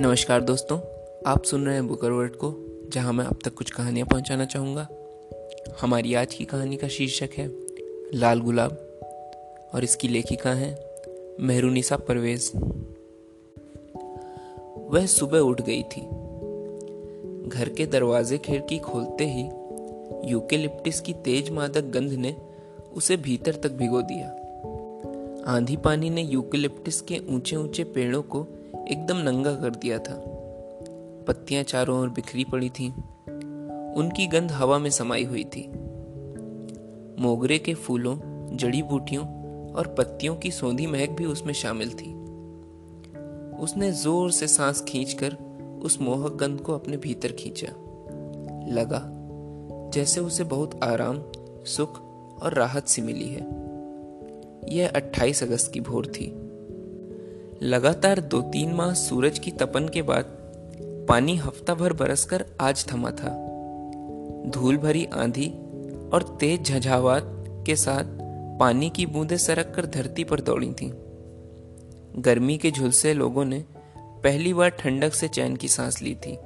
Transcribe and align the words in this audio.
नमस्कार 0.00 0.40
दोस्तों, 0.40 0.78
आप 1.26 1.44
सुन 1.44 1.66
रहे 1.66 1.74
हैं 1.74 1.88
बुकर 1.88 2.10
वर्ड 2.10 2.32
को, 2.32 2.54
जहाँ 2.92 3.12
मैं 3.12 3.24
अब 3.24 3.38
तक 3.44 3.54
कुछ 3.54 3.70
कहानियाँ 3.70 4.06
पहुंचाना 4.06 4.44
चाहूँगा। 4.44 4.88
हमारी 5.80 6.14
आज 6.14 6.34
की 6.34 6.44
कहानी 6.44 6.76
का 6.76 6.88
शीर्षक 6.88 7.28
है, 7.36 7.50
लाल 8.14 8.40
गुलाब, 8.40 8.70
और 9.74 9.84
इसकी 9.84 10.08
लेखिका 10.08 10.50
हैं 10.50 10.78
मेहरुनिसा 11.40 11.96
परवेज। 11.96 12.52
वह 14.90 15.06
सुबह 15.06 15.38
उठ 15.38 15.60
गई 15.60 15.82
थी। 15.82 16.00
घर 17.48 17.68
के 17.68 17.86
दरवाजे 17.86 18.38
खिड़की 18.38 18.78
खोलते 18.78 19.24
ही 19.24 19.42
यूकेलिप्टिस 20.30 21.00
की 21.00 21.12
तेज 21.12 21.50
मादक 21.50 21.84
गंध 21.84 22.12
ने 22.12 22.36
उसे 22.96 23.16
भीतर 23.16 23.54
तक 23.54 23.72
भिगो 23.72 24.02
दिया। 24.02 24.28
आंधी 25.46 25.76
पानी 25.76 26.10
ने 26.10 26.22
यूकेलिप्टिस 26.22 27.00
के 27.00 27.18
ऊँचे 27.30 27.56
ऊँचे 27.56 27.84
पेड़ों 27.84 28.22
को 28.22 28.46
एकदम 28.90 29.16
नंगा 29.16 29.54
कर 29.54 29.70
दिया 29.70 29.98
था। 29.98 30.24
पत्तियाँ 31.28 31.62
चारों 31.62 32.00
ओर 32.00 32.08
बिखरी 32.08 32.44
पड़ी 32.44 32.68
थीं। 32.68 32.92
उनकी 33.92 34.26
गंध 34.26 34.52
हवा 34.52 34.78
में 34.78 34.90
समाई 34.90 35.24
हुई 35.24 35.44
थी। 35.44 35.72
मोगरे 37.22 37.58
के 37.58 37.74
फूलों, 37.74 38.18
जड़ी 38.56 38.82
बूटियों 38.82 39.24
और 39.72 39.94
पत्तियों 39.98 40.36
की 40.36 40.50
सौंधी 40.50 40.86
महक 40.86 41.10
भी 41.10 41.24
उसमें 41.24 41.54
शामिल 41.54 41.90
थी। 41.90 42.14
उसने 43.56 43.92
ज़ोर 43.92 44.30
से 44.30 44.48
सांस 44.48 44.84
खींचकर 44.88 45.36
उस 45.82 46.00
मोहक 46.00 46.32
गंध 46.32 46.60
को 46.60 46.74
अपने 46.74 46.96
भीतर 46.96 47.32
खींचा। 47.32 47.68
लगा, 48.72 49.02
जैसे 49.94 50.20
उसे 50.20 50.44
बहुत 50.44 50.84
आराम, 50.84 51.22
सुख 51.64 52.00
और 52.42 52.54
राहत 52.54 52.88
सी 52.88 53.02
मिली 53.02 53.28
है। 53.28 53.42
यह 54.76 54.92
28 54.94 55.42
अगस्त 55.42 55.72
की 55.72 55.80
भोर 55.80 56.06
थी। 56.06 56.49
लगातार 57.62 58.20
दो 58.20 58.40
तीन 58.42 58.72
माह 58.72 58.92
सूरज 58.94 59.38
की 59.38 59.50
तपन 59.50 59.88
के 59.88 60.02
बाद 60.02 60.24
पानी 61.08 61.36
हफ़्ता 61.36 61.74
भर 61.74 61.92
बरसकर 61.92 62.44
आज 62.60 62.86
थमा 62.92 63.10
था। 63.10 63.30
धूल 64.50 64.76
भरी 64.76 65.04
आंधी 65.04 65.48
और 66.12 66.36
तेज 66.40 66.62
झझावात 66.62 67.22
के 67.66 67.76
साथ 67.76 68.04
पानी 68.60 68.90
की 68.90 69.06
बूंदें 69.06 69.36
सरक 69.36 69.72
कर 69.76 69.86
धरती 69.86 70.24
पर 70.24 70.40
दौड़ी 70.40 70.72
थीं। 70.72 70.90
गर्मी 72.22 72.58
के 72.58 72.70
झुलसे 72.70 73.14
लोगों 73.14 73.44
ने 73.44 73.64
पहली 74.24 74.54
बार 74.54 74.68
ठंडक 74.68 75.14
से 75.14 75.28
चैन 75.28 75.56
की 75.56 75.68
सांस 75.68 76.02
ली 76.02 76.14
थी। 76.14 76.38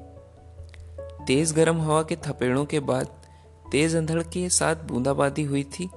तेज 1.26 1.52
गर्म 1.52 1.80
हवा 1.80 2.02
के 2.02 2.16
थपेड़ों 2.16 2.64
के 2.64 2.80
बाद 2.80 3.06
तेज 3.72 3.96
अंधड़ 3.96 4.22
के 4.22 4.48
साथ 4.48 4.76
बूंदाबांदी 4.76 5.42
हुई 5.42 5.62
थी, 5.62 5.90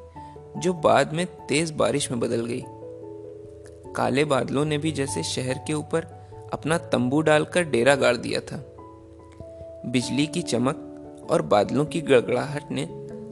जो 0.57 0.73
बाद 0.73 1.13
में 1.13 1.25
तेज 1.25 1.71
बारिश 1.71 2.11
में 2.11 2.19
बदल 2.19 2.45
गई। 2.45 2.63
काले 3.97 4.25
बादलों 4.25 4.65
ने 4.65 4.77
भी 4.77 4.91
जैसे 4.91 5.23
शहर 5.23 5.57
के 5.67 5.73
ऊपर 5.73 6.03
अपना 6.53 6.77
तंबू 6.77 7.21
डालकर 7.21 7.63
डेरा 7.63 7.95
गाड़ 7.95 8.17
दिया 8.17 8.39
था। 8.39 8.57
बिजली 9.85 10.27
की 10.27 10.41
चमक 10.41 10.83
और 11.31 11.41
बादलों 11.41 11.85
की 11.85 12.01
गड़गड़ाहट 12.01 12.71
ने 12.71 12.87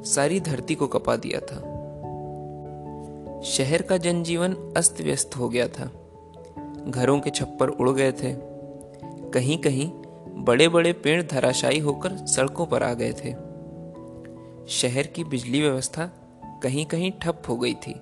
सारी 0.10 0.40
धरती 0.40 0.76
को 0.76 0.88
कपा 0.88 1.16
दिया 1.16 1.40
था। 1.40 1.56
शहर 3.42 3.82
का 3.82 3.98
जनजीवन 3.98 4.74
अस्त 4.78 5.02
व्यस्त 5.02 5.38
हो 5.38 5.50
गया 5.50 5.68
था। 5.68 5.92
घरों 6.88 7.20
के 7.20 7.30
छप्पर 7.30 7.70
उड़ 7.70 7.90
गए 7.90 8.12
थे। 8.12 8.36
कहीं 9.30 9.58
कहीं 9.58 9.92
बड़े 10.44 10.68
बड़े 10.68 10.94
पेड़ 10.94 11.24
धराशायी 11.24 11.80
होकर 11.80 12.16
सड़कों 12.16 12.66
पर 12.66 12.84
आ 12.84 12.94
गए 12.94 13.12
थे। 13.12 13.34
शहर 14.68 15.08
की 15.08 15.24
बिजली 15.24 15.62
व्यवस्था 15.62 16.12
कहीं 16.64 16.86
कहीं 16.86 17.12
ठप 17.12 17.42
हो 17.50 17.58
गई 17.58 17.74
थी। 17.74 18.02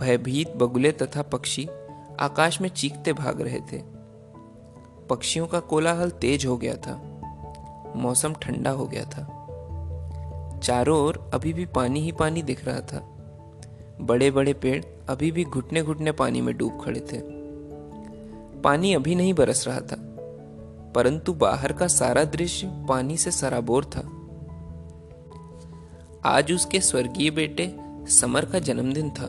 भयभीत 0.00 0.54
बगुले 0.56 0.92
तथा 0.92 1.22
पक्षी 1.22 1.68
आकाश 2.20 2.60
में 2.60 2.68
चीखते 2.68 3.12
भाग 3.12 3.40
रहे 3.40 3.60
थे। 3.72 3.82
पक्षियों 5.10 5.46
का 5.46 5.60
कोलाहल 5.60 6.10
तेज 6.10 6.46
हो 6.46 6.56
गया 6.56 6.74
था। 6.76 6.94
मौसम 7.96 8.34
ठंडा 8.34 8.70
हो 8.70 8.86
गया 8.86 9.04
था। 9.04 9.26
चारों 10.58 10.98
ओर 10.98 11.30
अभी 11.34 11.52
भी 11.52 11.66
पानी 11.66 12.00
ही 12.00 12.12
पानी 12.12 12.42
दिख 12.42 12.64
रहा 12.64 12.80
था। 12.80 12.98
बड़े 14.00 14.30
बड़े 14.30 14.52
पेड़ 14.52 14.84
अभी 15.08 15.30
भी 15.32 15.44
घुटने 15.44 15.82
घुटने 15.82 16.12
पानी 16.12 16.40
में 16.40 16.56
डूब 16.56 16.80
खड़े 16.84 17.00
थे। 17.12 17.20
पानी 18.60 18.94
अभी 18.94 19.14
नहीं 19.14 19.34
बरस 19.34 19.66
रहा 19.68 19.80
था, 19.80 19.96
परंतु 20.94 21.32
बाहर 21.32 21.72
का 21.72 21.86
सारा 21.86 22.24
दृश्य 22.24 22.68
पानी 22.88 23.16
से 23.16 23.30
सराबोर 23.30 23.84
था। 23.84 24.08
आज 26.24 26.52
उसके 26.52 26.80
स्वर्गीय 26.80 27.30
बेटे 27.30 27.74
समर 28.10 28.44
का 28.44 28.58
जन्मदिन 28.58 29.10
था। 29.10 29.28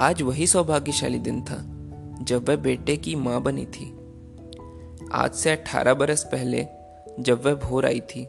आज 0.00 0.22
वही 0.22 0.46
सौभाग्यशाली 0.46 1.18
दिन 1.18 1.42
था, 1.42 1.56
जब 2.24 2.48
वह 2.48 2.56
बेटे 2.56 2.96
की 2.96 3.14
माँ 3.14 3.42
बनी 3.42 3.66
थी। 3.66 3.98
आज 5.12 5.34
से 5.34 5.50
अठारह 5.50 5.94
बरस 5.94 6.24
पहले, 6.24 6.66
जब 7.20 7.46
वह 7.46 7.54
भोर 7.54 7.86
आई 7.86 8.00
थी। 8.00 8.28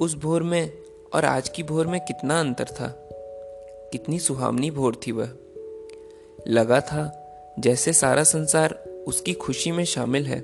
उस 0.00 0.14
भोर 0.14 0.42
में 0.42 0.72
और 1.14 1.24
आज 1.24 1.48
की 1.48 1.62
भोर 1.62 1.86
में 1.86 2.00
कितना 2.00 2.40
अंतर 2.40 2.64
था। 2.64 3.08
कितनी 3.92 4.18
सुहावनी 4.18 4.70
भोर 4.70 5.00
थी 5.06 5.12
वह। 5.12 5.30
लगा 6.48 6.80
था 6.80 7.28
जैसे 7.58 7.92
सारा 7.92 8.24
संसार 8.24 8.74
उसकी 9.08 9.32
खुशी 9.32 9.70
में 9.70 9.84
शामिल 9.84 10.26
है 10.26 10.40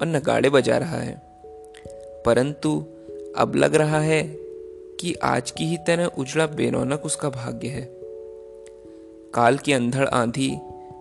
और 0.00 0.06
नगाड़े 0.06 0.50
बजा 0.50 0.78
रहा 0.78 0.98
है। 0.98 1.22
परंतु 2.26 2.84
अब 3.36 3.52
लग 3.56 3.74
रहा 3.74 4.00
है 4.00 4.22
कि 5.00 5.14
आज 5.14 5.50
की 5.50 5.64
ही 5.64 5.76
तरह 5.76 6.06
उजड़ा 6.06 6.46
बेरौनक 6.46 7.02
उसका 7.04 7.30
भाग्य 7.30 7.68
है। 7.68 7.99
काल 9.34 9.58
की 9.58 9.72
अंधड़ 9.72 10.06
आंधी 10.06 10.58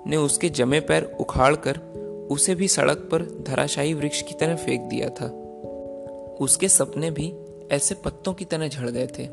ने 0.08 0.18
उसके 0.18 0.50
जमे 0.50 0.80
पैर 0.80 1.18
उखाड़कर 1.20 1.78
उसे 2.32 2.56
भी 2.56 2.68
सड़क 2.68 2.98
पर 2.98 3.44
धराशायी 3.48 3.94
वृक्ष 3.94 4.22
की 4.22 4.34
तरह 4.34 4.56
फेंक 4.56 4.82
दिया 4.82 5.10
था। 5.10 5.26
उसके 6.42 6.70
सपने 6.70 7.12
भी 7.12 7.34
ऐसे 7.72 7.96
पत्तों 7.96 8.34
की 8.34 8.46
तरह 8.46 8.68
झड़ 8.68 8.90
गए 8.90 9.08
थे 9.08 9.28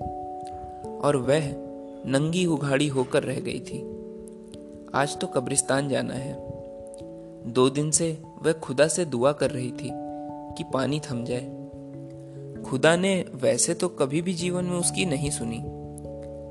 और 0.88 1.16
वह 1.16 1.52
नंगी 2.06 2.46
उघाड़ी 2.46 2.88
होकर 2.88 3.22
रह 3.22 3.40
गई 3.40 3.60
थी। 3.60 3.78
आज 4.94 5.18
तो 5.18 5.26
कब्रिस्तान 5.26 5.88
जाना 5.88 6.14
है। 6.14 6.34
दो 7.52 7.70
दिन 7.70 7.90
से 7.90 8.18
वह 8.42 8.52
खुदा 8.52 8.88
से 8.88 9.04
दुआ 9.04 9.32
कर 9.32 9.50
रही 9.50 9.70
थी 9.70 9.90
कि 10.56 10.64
पानी 10.72 11.00
थम 11.00 11.24
जाए। 11.24 11.52
खुदा 12.62 12.96
ने 12.96 13.24
वैसे 13.34 13.74
तो 13.74 13.88
कभी 13.88 14.22
भी 14.22 14.34
जीवन 14.34 14.64
में 14.64 14.78
उसकी 14.78 15.06
नहीं 15.06 15.30
सुनी। 15.30 15.62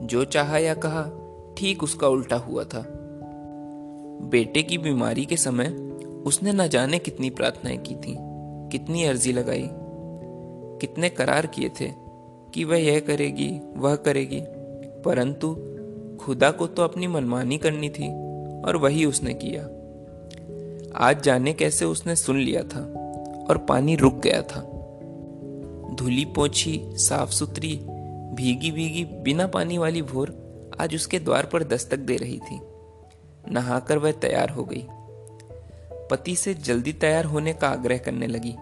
जो 0.08 0.24
चाहा 0.24 0.58
या 0.58 0.74
कहा 0.74 1.25
ठीक 1.58 1.84
उसका 1.84 2.08
उल्टा 2.08 2.36
हुआ 2.36 2.64
था। 2.64 2.86
बेटे 4.30 4.64
की 4.64 4.78
बीमारी 4.78 5.26
के 5.26 5.38
समय 5.38 5.68
उसने 6.26 6.54
न 6.54 6.68
जाने 6.68 7.00
कितनी 7.00 7.30
प्रार्थनाएँ 7.30 7.78
की 7.78 7.96
थी, 7.96 8.16
कितनी 8.72 9.04
अर्जी 9.04 9.34
लगाई, 9.34 9.70
कितने 10.82 11.10
करार 11.10 11.46
किए 11.46 11.70
थे 11.70 11.92
कि 12.54 12.64
वह 12.64 12.78
यह 12.78 13.00
करेगी, 13.00 13.60
वह 13.78 13.96
करेगी, 13.96 14.42
परंतु 15.06 15.56
खुदा 16.22 16.52
को 16.52 16.68
तो 16.68 16.84
अपनी 16.84 17.08
मनमानी 17.08 17.58
करनी 17.58 17.90
थी 17.90 18.10
और 18.62 18.78
वही 18.78 19.06
उसने 19.06 19.34
किया। 19.34 19.64
आज 20.96 21.24
जाने 21.24 21.54
कैसे 21.54 21.86
उसने 21.86 22.16
सुन 22.16 22.40
लिया 22.40 22.64
था 22.64 22.80
और 23.50 23.58
पानी 23.58 23.96
रुक 23.96 24.16
गया 24.16 24.42
था। 24.42 24.62
धुली 25.96 26.26
पोछी, 26.26 26.82
साफ़ 26.86 27.32
सुथरी 27.32 27.76
भीगी 28.34 28.72
भीगी 28.72 29.06
बिना 29.06 29.48
पानी 29.48 29.78
वाली 29.78 30.02
भोर 30.02 30.45
आज 30.82 30.96
उसके 30.96 31.20
द्वार 31.20 31.46
पर 31.46 31.64
दस्तक 31.64 31.98
दे 31.98 32.16
रही 32.16 32.40
थी। 32.40 32.62
नहाकर 33.52 33.98
वह 33.98 34.12
तैयार 34.12 34.50
हो 34.50 34.64
गई। 34.64 34.88
पति 36.12 36.36
से 36.36 36.54
जल्दी 36.54 36.94
तैयार 36.94 37.26
होने 37.26 37.54
का 37.54 37.70
आग्रह 37.70 37.98
करने 37.98 38.28
लगी। 38.28 38.56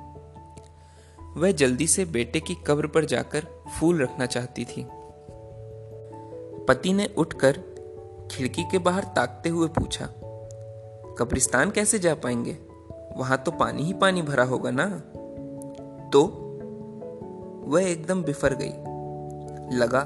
वह 1.37 1.51
जल्दी 1.51 1.87
से 1.87 2.05
बेटे 2.05 2.39
की 2.39 2.55
कब्र 2.67 2.87
पर 2.87 3.05
जाकर 3.05 3.47
फूल 3.79 4.01
रखना 4.03 4.25
चाहती 4.25 4.65
थी। 4.65 4.87
पति 6.67 6.93
ने 6.93 7.09
उठकर 7.17 7.59
खिड़की 8.31 8.63
के 8.63 8.77
बाहर 8.77 9.03
ताकते 9.03 9.49
हुए 9.49 9.67
पूछा, 9.67 10.05
कब्रिस्तान 11.19 11.71
कैसे 11.71 11.99
जा 11.99 12.15
पाएँगे? 12.15 12.57
वहाँ 13.17 13.37
तो 13.37 13.51
पानी 13.51 13.83
ही 13.83 13.93
पानी 13.93 14.21
भरा 14.21 14.43
होगा 14.43 14.71
ना? 14.73 14.85
तो 16.09 16.23
वह 17.67 17.83
एकदम 17.83 18.23
बिफर 18.23 18.53
गई। 18.53 18.73
लगा 19.77 20.01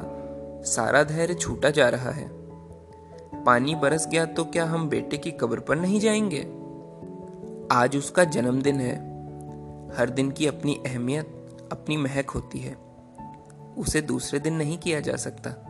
सारा 0.63 1.03
धैर्य 1.03 1.33
छूटा 1.33 1.69
जा 1.69 1.89
रहा 1.89 2.11
है। 2.11 2.29
पानी 3.43 3.75
बरस 3.75 4.07
गया 4.07 4.25
तो 4.25 4.45
क्या 4.45 4.65
हम 4.65 4.89
बेटे 4.89 5.17
की 5.17 5.31
कब्र 5.31 5.59
पर 5.59 5.75
नहीं 5.75 5.99
जाएँगे? 5.99 6.41
आज 7.71 7.97
उसका 7.97 8.23
जन्मदिन 8.23 8.81
है। 8.81 8.95
हर 9.97 10.09
दिन 10.09 10.31
की 10.31 10.47
अपनी 10.47 10.75
अहमियत, 10.85 11.57
अपनी 11.71 11.97
महक 11.97 12.29
होती 12.29 12.59
है। 12.59 12.77
उसे 13.77 14.01
दूसरे 14.01 14.39
दिन 14.39 14.53
नहीं 14.53 14.77
किया 14.77 14.99
जा 14.99 15.15
सकता। 15.15 15.66